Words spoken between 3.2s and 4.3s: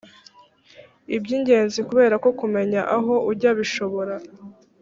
ujya bishobora